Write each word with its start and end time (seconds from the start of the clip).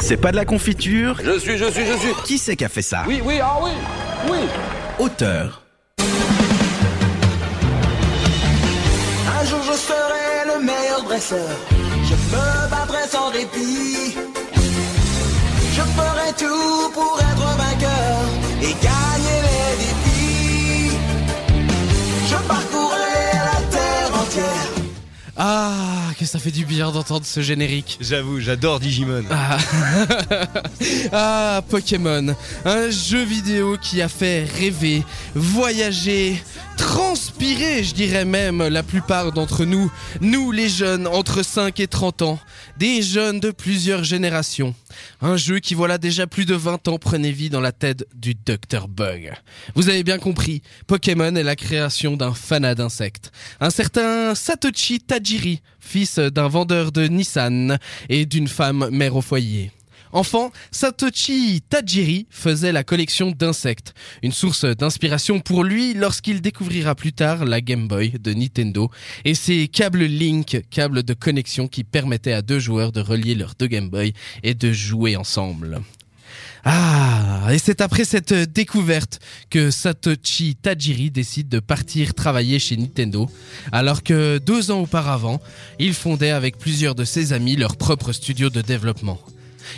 C'est 0.00 0.16
pas 0.16 0.30
de 0.32 0.36
la 0.36 0.44
confiture 0.44 1.16
Je 1.22 1.38
suis, 1.38 1.56
je 1.58 1.70
suis, 1.70 1.86
je 1.86 1.96
suis. 1.96 2.12
Qui 2.24 2.38
c'est 2.38 2.56
qui 2.56 2.64
a 2.64 2.68
fait 2.68 2.82
ça 2.82 3.04
Oui, 3.06 3.20
oui, 3.24 3.38
ah 3.42 3.58
oui, 3.62 3.70
oui. 4.30 4.38
Auteur. 4.98 5.62
Un 9.40 9.44
jour 9.44 9.60
je 9.62 9.72
serai 9.72 10.46
le 10.46 10.64
meilleur 10.64 11.02
dresseur. 11.04 11.48
Je 11.70 12.14
me 12.14 12.70
battrai 12.70 13.08
sans 13.08 13.30
répit. 13.30 14.16
Je 15.74 15.82
ferai 15.82 16.32
tout 16.38 16.90
pour 16.92 17.18
être 17.20 17.56
vainqueur 17.56 18.18
et 18.62 18.74
gagner 18.82 19.38
les 19.48 19.69
que 26.20 26.26
ça 26.26 26.38
fait 26.38 26.50
du 26.50 26.66
bien 26.66 26.90
d'entendre 26.92 27.24
ce 27.24 27.40
générique. 27.40 27.96
J'avoue, 27.98 28.40
j'adore 28.40 28.78
Digimon. 28.78 29.24
Ah. 29.30 29.56
ah, 31.12 31.62
Pokémon, 31.70 32.36
un 32.66 32.90
jeu 32.90 33.24
vidéo 33.24 33.78
qui 33.80 34.02
a 34.02 34.08
fait 34.10 34.44
rêver, 34.44 35.02
voyager, 35.34 36.42
transpirer, 36.80 37.84
je 37.84 37.94
dirais 37.94 38.24
même, 38.24 38.66
la 38.66 38.82
plupart 38.82 39.32
d'entre 39.32 39.66
nous, 39.66 39.92
nous 40.22 40.50
les 40.50 40.68
jeunes 40.68 41.06
entre 41.06 41.44
5 41.44 41.78
et 41.78 41.86
30 41.86 42.22
ans, 42.22 42.40
des 42.78 43.02
jeunes 43.02 43.38
de 43.38 43.50
plusieurs 43.50 44.02
générations. 44.02 44.74
Un 45.20 45.36
jeu 45.36 45.58
qui 45.58 45.74
voilà 45.74 45.98
déjà 45.98 46.26
plus 46.26 46.46
de 46.46 46.54
20 46.54 46.88
ans 46.88 46.98
prenait 46.98 47.32
vie 47.32 47.50
dans 47.50 47.60
la 47.60 47.72
tête 47.72 48.06
du 48.14 48.34
Dr 48.34 48.88
Bug. 48.88 49.32
Vous 49.74 49.90
avez 49.90 50.02
bien 50.02 50.18
compris, 50.18 50.62
Pokémon 50.86 51.34
est 51.36 51.42
la 51.42 51.56
création 51.56 52.16
d'un 52.16 52.32
fanat 52.32 52.74
d'insectes. 52.74 53.30
Un 53.60 53.70
certain 53.70 54.34
Satoshi 54.34 55.00
Tajiri, 55.00 55.60
fils 55.80 56.18
d'un 56.18 56.48
vendeur 56.48 56.92
de 56.92 57.06
Nissan 57.06 57.78
et 58.08 58.24
d'une 58.24 58.48
femme 58.48 58.88
mère 58.90 59.16
au 59.16 59.20
foyer. 59.20 59.70
Enfant, 60.12 60.50
Satoshi 60.72 61.62
Tajiri 61.68 62.26
faisait 62.30 62.72
la 62.72 62.82
collection 62.82 63.30
d'insectes, 63.30 63.94
une 64.22 64.32
source 64.32 64.64
d'inspiration 64.64 65.38
pour 65.38 65.62
lui 65.62 65.94
lorsqu'il 65.94 66.40
découvrira 66.40 66.96
plus 66.96 67.12
tard 67.12 67.44
la 67.44 67.60
Game 67.60 67.86
Boy 67.86 68.14
de 68.18 68.34
Nintendo 68.34 68.90
et 69.24 69.34
ses 69.34 69.68
câbles 69.68 70.04
Link, 70.04 70.62
câbles 70.70 71.04
de 71.04 71.14
connexion 71.14 71.68
qui 71.68 71.84
permettaient 71.84 72.32
à 72.32 72.42
deux 72.42 72.58
joueurs 72.58 72.90
de 72.90 73.00
relier 73.00 73.36
leurs 73.36 73.54
deux 73.56 73.68
Game 73.68 73.88
Boy 73.88 74.12
et 74.42 74.54
de 74.54 74.72
jouer 74.72 75.16
ensemble. 75.16 75.80
Ah, 76.64 77.48
et 77.52 77.58
c'est 77.58 77.80
après 77.80 78.04
cette 78.04 78.34
découverte 78.34 79.20
que 79.48 79.70
Satoshi 79.70 80.56
Tajiri 80.56 81.10
décide 81.10 81.48
de 81.48 81.60
partir 81.60 82.14
travailler 82.14 82.58
chez 82.58 82.76
Nintendo, 82.76 83.30
alors 83.70 84.02
que 84.02 84.38
deux 84.38 84.72
ans 84.72 84.80
auparavant, 84.80 85.40
il 85.78 85.94
fondait 85.94 86.30
avec 86.30 86.58
plusieurs 86.58 86.94
de 86.94 87.04
ses 87.04 87.32
amis 87.32 87.56
leur 87.56 87.76
propre 87.76 88.12
studio 88.12 88.50
de 88.50 88.60
développement. 88.60 89.18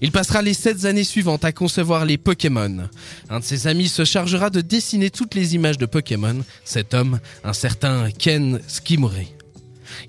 Il 0.00 0.12
passera 0.12 0.42
les 0.42 0.54
sept 0.54 0.84
années 0.84 1.04
suivantes 1.04 1.44
à 1.44 1.52
concevoir 1.52 2.04
les 2.04 2.18
Pokémon. 2.18 2.88
Un 3.30 3.40
de 3.40 3.44
ses 3.44 3.66
amis 3.66 3.88
se 3.88 4.04
chargera 4.04 4.50
de 4.50 4.60
dessiner 4.60 5.10
toutes 5.10 5.34
les 5.34 5.54
images 5.54 5.78
de 5.78 5.86
Pokémon, 5.86 6.44
cet 6.64 6.94
homme, 6.94 7.20
un 7.44 7.52
certain 7.52 8.10
Ken 8.10 8.60
Skimore. 8.66 9.12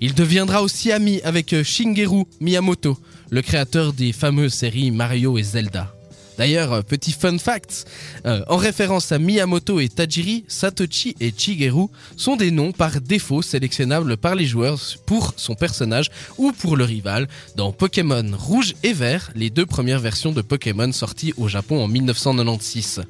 Il 0.00 0.14
deviendra 0.14 0.62
aussi 0.62 0.92
ami 0.92 1.20
avec 1.22 1.62
Shigeru 1.62 2.24
Miyamoto, 2.40 2.98
le 3.30 3.42
créateur 3.42 3.92
des 3.92 4.12
fameuses 4.12 4.54
séries 4.54 4.90
Mario 4.90 5.38
et 5.38 5.42
Zelda. 5.42 5.94
D'ailleurs, 6.40 6.72
euh, 6.72 6.80
petit 6.80 7.12
fun 7.12 7.36
fact, 7.36 7.84
euh, 8.24 8.40
en 8.48 8.56
référence 8.56 9.12
à 9.12 9.18
Miyamoto 9.18 9.78
et 9.78 9.90
Tajiri, 9.90 10.46
Satoshi 10.48 11.14
et 11.20 11.34
Shigeru 11.36 11.88
sont 12.16 12.36
des 12.36 12.50
noms 12.50 12.72
par 12.72 12.98
défaut 13.02 13.42
sélectionnables 13.42 14.16
par 14.16 14.34
les 14.34 14.46
joueurs 14.46 14.80
pour 15.04 15.34
son 15.36 15.54
personnage 15.54 16.10
ou 16.38 16.52
pour 16.52 16.78
le 16.78 16.84
rival 16.84 17.28
dans 17.56 17.72
Pokémon 17.72 18.24
Rouge 18.32 18.72
et 18.82 18.94
Vert, 18.94 19.30
les 19.34 19.50
deux 19.50 19.66
premières 19.66 20.00
versions 20.00 20.32
de 20.32 20.40
Pokémon 20.40 20.90
sorties 20.92 21.34
au 21.36 21.46
Japon 21.46 21.84
en 21.84 21.88
1996. 21.88 23.02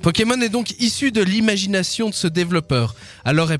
Pokémon 0.00 0.40
est 0.40 0.48
donc 0.48 0.70
issu 0.78 1.10
de 1.10 1.20
l'imagination 1.20 2.10
de 2.10 2.14
ce 2.14 2.28
développeur, 2.28 2.94
alors, 3.24 3.50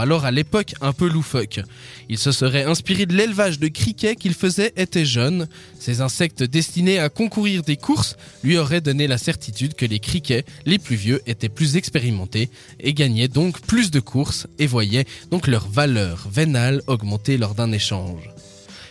alors 0.00 0.24
à 0.24 0.30
l'époque 0.30 0.72
un 0.80 0.94
peu 0.94 1.10
loufoque. 1.10 1.60
Il 2.08 2.16
se 2.16 2.32
serait 2.32 2.64
inspiré 2.64 3.04
de 3.04 3.14
l'élevage 3.14 3.58
de 3.58 3.68
criquets 3.68 4.16
qu'il 4.16 4.32
faisait 4.32 4.72
était 4.76 5.04
jeune. 5.04 5.46
Ces 5.84 6.00
insectes 6.00 6.42
destinés 6.42 6.98
à 6.98 7.10
concourir 7.10 7.62
des 7.62 7.76
courses 7.76 8.16
lui 8.42 8.56
auraient 8.56 8.80
donné 8.80 9.06
la 9.06 9.18
certitude 9.18 9.74
que 9.74 9.84
les 9.84 9.98
criquets, 9.98 10.46
les 10.64 10.78
plus 10.78 10.96
vieux, 10.96 11.20
étaient 11.26 11.50
plus 11.50 11.76
expérimentés 11.76 12.48
et 12.80 12.94
gagnaient 12.94 13.28
donc 13.28 13.60
plus 13.60 13.90
de 13.90 14.00
courses 14.00 14.46
et 14.58 14.66
voyaient 14.66 15.04
donc 15.30 15.46
leur 15.46 15.68
valeur 15.68 16.26
vénale 16.32 16.80
augmenter 16.86 17.36
lors 17.36 17.54
d'un 17.54 17.70
échange. 17.70 18.30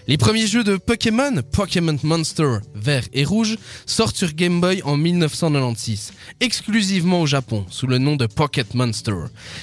Les 0.08 0.20
premiers 0.20 0.46
jeux 0.46 0.64
de 0.64 0.78
Pokémon, 0.78 1.42
Pokémon 1.52 1.98
Monster 2.04 2.58
vert 2.76 3.08
et 3.12 3.26
rouge, 3.26 3.58
sortent 3.88 4.16
sur 4.16 4.32
Game 4.36 4.62
Boy 4.62 4.84
en 4.84 4.96
1996, 4.96 6.14
exclusivement 6.42 7.22
au 7.22 7.26
Japon, 7.26 7.66
sous 7.72 7.88
le 7.88 7.98
nom 7.98 8.18
de 8.18 8.28
Pocket 8.28 8.76
Monster. 8.76 9.18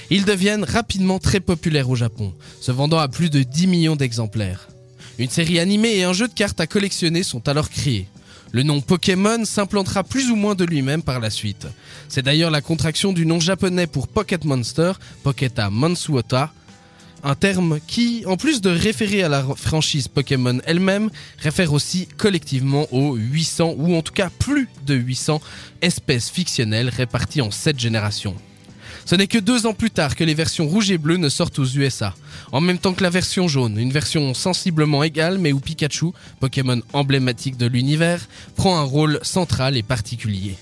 Ils 0.09 0.25
deviennent 0.25 0.65
rapidement 0.65 1.19
très 1.19 1.39
populaires 1.39 1.89
au 1.89 1.95
Japon, 1.95 2.33
se 2.59 2.73
vendant 2.73 2.99
à 2.99 3.07
plus 3.07 3.29
de 3.29 3.41
10 3.41 3.67
millions 3.67 3.95
d'exemplaires. 3.95 4.67
Une 5.19 5.29
série 5.29 5.59
animée 5.59 5.97
et 5.97 6.03
un 6.03 6.13
jeu 6.13 6.27
de 6.27 6.33
cartes 6.33 6.59
à 6.59 6.67
collectionner 6.67 7.23
sont 7.23 7.47
alors 7.47 7.69
créés. 7.69 8.07
Le 8.51 8.63
nom 8.63 8.81
Pokémon 8.81 9.45
s'implantera 9.45 10.03
plus 10.03 10.29
ou 10.29 10.35
moins 10.35 10.55
de 10.55 10.65
lui-même 10.65 11.03
par 11.03 11.19
la 11.19 11.29
suite. 11.29 11.67
C'est 12.09 12.23
d'ailleurs 12.23 12.51
la 12.51 12.61
contraction 12.61 13.13
du 13.13 13.25
nom 13.25 13.39
japonais 13.39 13.87
pour 13.87 14.07
Pocket 14.07 14.43
Monster, 14.43 14.93
Pocketa 15.23 15.69
Mansuota, 15.69 16.51
un 17.23 17.35
terme 17.35 17.79
qui, 17.87 18.23
en 18.25 18.35
plus 18.35 18.61
de 18.61 18.69
référer 18.69 19.23
à 19.23 19.29
la 19.29 19.43
franchise 19.55 20.07
Pokémon 20.07 20.59
elle-même, 20.65 21.09
réfère 21.37 21.71
aussi 21.71 22.07
collectivement 22.17 22.87
aux 22.91 23.15
800 23.15 23.75
ou 23.77 23.95
en 23.95 24.01
tout 24.01 24.13
cas 24.13 24.29
plus 24.39 24.67
de 24.85 24.95
800 24.95 25.41
espèces 25.81 26.29
fictionnelles 26.29 26.89
réparties 26.89 27.41
en 27.41 27.51
7 27.51 27.79
générations. 27.79 28.35
Ce 29.11 29.17
n'est 29.17 29.27
que 29.27 29.39
deux 29.39 29.65
ans 29.65 29.73
plus 29.73 29.91
tard 29.91 30.15
que 30.15 30.23
les 30.23 30.33
versions 30.33 30.69
rouge 30.69 30.89
et 30.89 30.97
bleu 30.97 31.17
ne 31.17 31.27
sortent 31.27 31.59
aux 31.59 31.65
USA, 31.65 32.15
en 32.53 32.61
même 32.61 32.77
temps 32.77 32.93
que 32.93 33.03
la 33.03 33.09
version 33.09 33.49
jaune, 33.49 33.77
une 33.77 33.91
version 33.91 34.33
sensiblement 34.33 35.03
égale 35.03 35.37
mais 35.37 35.51
où 35.51 35.59
Pikachu, 35.59 36.13
Pokémon 36.39 36.81
emblématique 36.93 37.57
de 37.57 37.65
l'univers, 37.65 38.25
prend 38.55 38.79
un 38.79 38.83
rôle 38.83 39.19
central 39.21 39.75
et 39.75 39.83
particulier. 39.83 40.55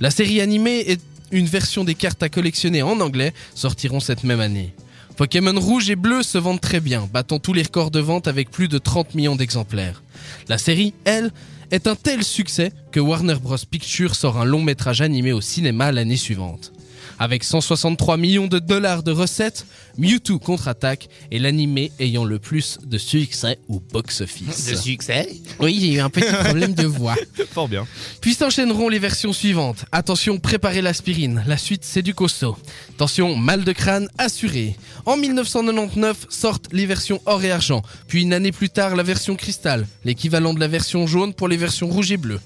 La 0.00 0.10
série 0.10 0.40
animée 0.40 0.92
et 0.92 0.96
une 1.30 1.44
version 1.44 1.84
des 1.84 1.94
cartes 1.94 2.22
à 2.22 2.30
collectionner 2.30 2.80
en 2.80 3.00
anglais 3.00 3.34
sortiront 3.54 4.00
cette 4.00 4.24
même 4.24 4.40
année. 4.40 4.72
Pokémon 5.18 5.60
rouge 5.60 5.90
et 5.90 5.96
bleu 5.96 6.22
se 6.22 6.38
vendent 6.38 6.62
très 6.62 6.80
bien, 6.80 7.06
battant 7.12 7.38
tous 7.38 7.52
les 7.52 7.64
records 7.64 7.90
de 7.90 8.00
vente 8.00 8.28
avec 8.28 8.50
plus 8.50 8.68
de 8.68 8.78
30 8.78 9.14
millions 9.14 9.36
d'exemplaires. 9.36 10.02
La 10.48 10.56
série, 10.56 10.94
elle, 11.04 11.32
est 11.70 11.86
un 11.86 11.96
tel 11.96 12.24
succès 12.24 12.72
que 12.92 13.00
Warner 13.00 13.36
Bros. 13.42 13.58
Pictures 13.70 14.14
sort 14.14 14.40
un 14.40 14.46
long 14.46 14.62
métrage 14.62 15.02
animé 15.02 15.32
au 15.32 15.42
cinéma 15.42 15.92
l'année 15.92 16.16
suivante. 16.16 16.73
Avec 17.18 17.44
163 17.44 18.16
millions 18.16 18.46
de 18.46 18.58
dollars 18.58 19.02
de 19.02 19.12
recettes, 19.12 19.66
Mewtwo 19.98 20.38
contre-attaque 20.38 21.08
est 21.30 21.38
l'animé 21.38 21.92
ayant 21.98 22.24
le 22.24 22.38
plus 22.38 22.78
de 22.84 22.98
succès 22.98 23.58
au 23.68 23.80
box-office. 23.80 24.80
succès? 24.80 25.28
Oui, 25.60 25.78
j'ai 25.80 25.92
eu 25.94 26.00
un 26.00 26.10
petit 26.10 26.32
problème 26.44 26.74
de 26.74 26.86
voix. 26.86 27.14
Fort 27.52 27.68
bien. 27.68 27.86
Puis 28.20 28.34
s'enchaîneront 28.34 28.88
les 28.88 28.98
versions 28.98 29.32
suivantes. 29.32 29.84
Attention, 29.92 30.38
préparez 30.38 30.82
l'aspirine. 30.82 31.44
La 31.46 31.56
suite, 31.56 31.84
c'est 31.84 32.02
du 32.02 32.14
costaud. 32.14 32.56
Attention, 32.90 33.36
mal 33.36 33.64
de 33.64 33.72
crâne 33.72 34.08
assuré. 34.18 34.76
En 35.06 35.16
1999 35.16 36.26
sortent 36.30 36.72
les 36.72 36.86
versions 36.86 37.20
or 37.26 37.44
et 37.44 37.50
argent. 37.50 37.82
Puis 38.08 38.22
une 38.22 38.32
année 38.32 38.52
plus 38.52 38.70
tard, 38.70 38.96
la 38.96 39.02
version 39.02 39.36
cristal, 39.36 39.86
l'équivalent 40.04 40.54
de 40.54 40.60
la 40.60 40.68
version 40.68 41.06
jaune 41.06 41.34
pour 41.34 41.48
les 41.48 41.56
versions 41.56 41.88
rouge 41.88 42.10
et 42.12 42.16
bleu. 42.16 42.40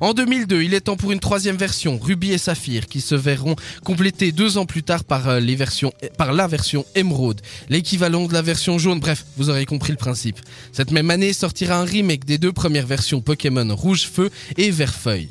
En 0.00 0.12
2002, 0.12 0.62
il 0.62 0.74
est 0.74 0.82
temps 0.82 0.96
pour 0.96 1.12
une 1.12 1.20
troisième 1.20 1.56
version, 1.56 1.98
Ruby 2.00 2.32
et 2.32 2.38
Saphir, 2.38 2.86
qui 2.86 3.00
se 3.00 3.14
verront 3.14 3.56
complétées 4.08 4.32
deux 4.32 4.56
ans 4.56 4.64
plus 4.64 4.82
tard 4.82 5.04
par, 5.04 5.28
euh, 5.28 5.38
les 5.38 5.54
versions, 5.54 5.92
par 6.16 6.32
la 6.32 6.46
version 6.46 6.86
Emerald, 6.94 7.42
l'équivalent 7.68 8.26
de 8.26 8.32
la 8.32 8.40
version 8.40 8.78
jaune. 8.78 9.00
Bref, 9.00 9.26
vous 9.36 9.50
aurez 9.50 9.66
compris 9.66 9.92
le 9.92 9.98
principe. 9.98 10.38
Cette 10.72 10.92
même 10.92 11.10
année 11.10 11.34
sortira 11.34 11.78
un 11.78 11.84
remake 11.84 12.24
des 12.24 12.38
deux 12.38 12.52
premières 12.52 12.86
versions 12.86 13.20
Pokémon 13.20 13.68
Rouge 13.76 14.08
Feu 14.10 14.30
et 14.56 14.70
Vert 14.70 14.94
Feuille. 14.94 15.28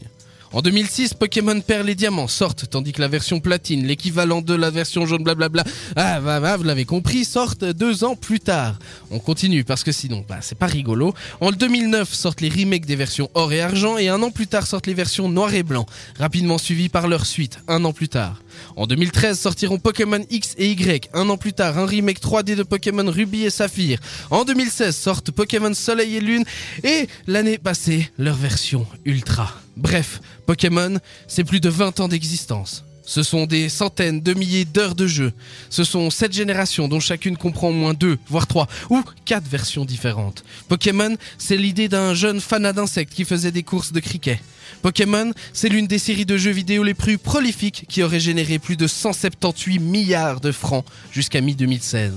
En 0.54 0.62
2006, 0.62 1.16
Pokémon 1.16 1.60
Perle 1.60 1.90
et 1.90 1.96
Diamant 1.96 2.28
sortent, 2.28 2.70
tandis 2.70 2.94
que 2.94 3.02
la 3.02 3.08
version 3.08 3.40
platine, 3.40 3.86
l'équivalent 3.86 4.42
de 4.42 4.54
la 4.54 4.70
version 4.70 5.06
jaune, 5.06 5.24
blablabla, 5.24 5.64
ah, 5.96 6.22
bah, 6.22 6.40
bah, 6.40 6.56
vous 6.56 6.64
l'avez 6.64 6.86
compris, 6.86 7.26
sortent 7.26 7.66
deux 7.66 8.04
ans 8.04 8.16
plus 8.16 8.40
tard. 8.40 8.78
On 9.12 9.20
continue 9.20 9.64
parce 9.64 9.84
que 9.84 9.92
sinon, 9.92 10.24
bah, 10.30 10.38
c'est 10.42 10.58
pas 10.58 10.68
rigolo. 10.68 11.14
En 11.42 11.52
2009 11.52 12.14
sortent 12.14 12.42
les 12.42 12.50
remakes 12.50 12.86
des 12.86 12.96
versions 12.96 13.30
or 13.34 13.52
et 13.52 13.62
argent 13.62 13.98
et 13.98 14.08
un 14.08 14.22
an 14.22 14.30
plus 14.30 14.48
tard 14.48 14.68
sortent 14.68 14.88
les 14.88 14.94
versions 14.94 15.30
noir 15.30 15.54
et 15.54 15.64
blanc, 15.64 15.86
rapidement 16.18 16.58
suivies 16.58 16.90
par 16.90 17.08
leur 17.08 17.26
suite, 17.26 17.60
un 17.68 17.84
an 17.84 17.92
plus 17.92 18.10
tard. 18.10 18.42
En 18.76 18.88
2013 18.88 19.40
sortiront 19.40 19.80
Pokémon 19.80 20.24
X 20.30 20.56
et 20.58 20.70
Y, 20.72 21.10
un 21.14 21.30
an 21.30 21.38
plus 21.38 21.54
tard 21.54 21.78
un 21.78 21.86
remake 21.86 22.22
3D 22.22 22.56
de 22.56 22.64
Pokémon 22.64 23.10
Ruby 23.10 23.46
et 23.46 23.50
Saphir. 23.50 24.00
En 24.30 24.46
2016 24.46 24.96
sortent 24.96 25.32
Pokémon 25.32 25.74
Soleil 25.74 26.18
et 26.18 26.22
Lune 26.22 26.44
et 26.84 27.08
l'année 27.28 27.58
passée 27.58 28.10
leur 28.18 28.36
version 28.36 28.86
Ultra. 29.06 29.54
Bref, 29.76 30.22
Pokémon, 30.46 30.98
c'est 31.28 31.44
plus 31.44 31.60
de 31.60 31.70
20 31.70 32.00
ans 32.00 32.08
d'existence. 32.08 32.84
Ce 33.08 33.24
sont 33.24 33.46
des 33.46 33.70
centaines 33.70 34.20
de 34.20 34.34
milliers 34.34 34.66
d'heures 34.66 34.94
de 34.94 35.08
jeu. 35.08 35.32
Ce 35.70 35.86
sont 35.86 36.10
sept 36.10 36.34
générations 36.34 36.90
dont 36.90 37.00
chacune 37.00 37.38
comprend 37.38 37.70
au 37.70 37.74
moins 37.74 37.94
deux, 37.94 38.18
voire 38.28 38.48
trois, 38.48 38.68
ou 38.90 39.02
quatre 39.24 39.48
versions 39.48 39.86
différentes. 39.86 40.44
Pokémon, 40.68 41.16
c'est 41.38 41.56
l'idée 41.56 41.88
d'un 41.88 42.14
jeune 42.14 42.42
fanat 42.42 42.74
d'insectes 42.74 43.14
qui 43.14 43.24
faisait 43.24 43.54
des 43.54 43.64
courses 43.64 43.94
de 43.94 44.02
cricket. 44.02 44.40
Pokémon, 44.82 45.32
c'est 45.54 45.70
l'une 45.70 45.88
des 45.88 46.00
séries 46.00 46.26
de 46.26 46.36
jeux 46.36 46.52
vidéo 46.52 46.84
les 46.84 46.94
plus 46.94 47.18
prolifiques 47.18 47.86
qui 47.88 48.04
aurait 48.04 48.20
généré 48.20 48.60
plus 48.60 48.76
de 48.76 48.88
178 48.88 49.80
milliards 49.80 50.42
de 50.42 50.52
francs 50.52 50.84
jusqu'à 51.10 51.40
mi-2016. 51.40 52.12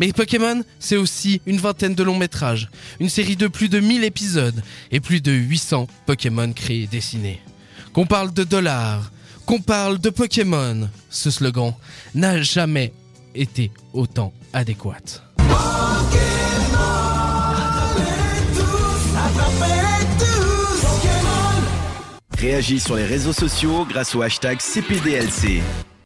Mais 0.00 0.12
Pokémon, 0.12 0.64
c'est 0.80 0.96
aussi 0.96 1.42
une 1.46 1.58
vingtaine 1.58 1.94
de 1.94 2.02
longs 2.02 2.18
métrages, 2.18 2.70
une 2.98 3.08
série 3.08 3.36
de 3.36 3.46
plus 3.46 3.68
de 3.68 3.78
1000 3.78 4.02
épisodes 4.02 4.64
et 4.90 4.98
plus 4.98 5.20
de 5.20 5.30
800 5.30 5.86
Pokémon 6.06 6.52
créés 6.52 6.82
et 6.82 6.86
dessinés. 6.88 7.40
Qu'on 7.92 8.06
parle 8.06 8.34
de 8.34 8.42
dollars, 8.42 9.12
qu'on 9.46 9.60
parle 9.60 9.98
de 9.98 10.10
Pokémon, 10.10 10.88
ce 11.10 11.30
slogan 11.30 11.74
n'a 12.14 12.42
jamais 12.42 12.92
été 13.34 13.70
autant 13.92 14.32
adéquat. 14.52 15.22
Réagis 22.38 22.80
sur 22.80 22.96
les 22.96 23.06
réseaux 23.06 23.32
sociaux 23.32 23.86
grâce 23.88 24.14
au 24.14 24.22
hashtag 24.22 24.60
CPDLC. 24.60 25.62